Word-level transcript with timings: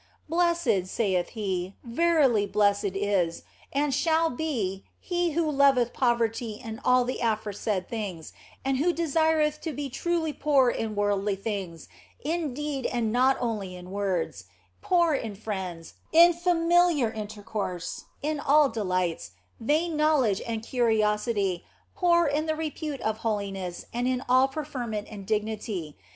Blessed 0.27 0.87
(saith 0.87 1.29
He), 1.37 1.75
verily 1.83 2.47
blessed 2.47 2.95
is, 2.95 3.43
and 3.71 3.93
shall 3.93 4.31
be, 4.31 4.83
he 4.99 5.33
who 5.33 5.47
loveth 5.47 5.93
poverty 5.93 6.53
in 6.53 6.81
all 6.83 7.03
the 7.05 7.19
aforesaid 7.21 7.87
things 7.87 8.33
and 8.65 8.77
who 8.77 8.93
desireth 8.93 9.61
to 9.61 9.71
be 9.71 9.91
truly 9.91 10.33
poor 10.33 10.71
in 10.71 10.95
worldly 10.95 11.35
things, 11.35 11.87
in 12.19 12.51
deed 12.55 12.87
and 12.87 13.13
not 13.13 13.37
only 13.39 13.75
in 13.75 13.91
words; 13.91 14.45
poor 14.81 15.13
in 15.13 15.35
friends, 15.35 15.93
in 16.11 16.33
familiar 16.33 17.11
inter 17.11 17.43
course, 17.43 18.05
in 18.23 18.39
all 18.39 18.69
delights, 18.69 19.33
vain 19.59 19.95
knowledge 19.95 20.41
and 20.47 20.63
curiosity, 20.65 21.63
poor 21.93 22.25
in 22.25 22.47
the 22.47 22.55
repute 22.55 23.01
of 23.01 23.19
holiness 23.19 23.85
and 23.93 24.07
in 24.07 24.23
all 24.27 24.47
preferment 24.47 25.07
and 25.11 25.27
dignity. 25.27 25.95